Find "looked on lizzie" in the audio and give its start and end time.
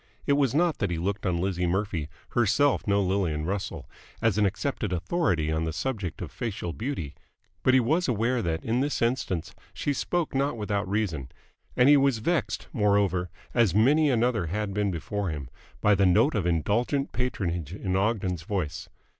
0.97-1.67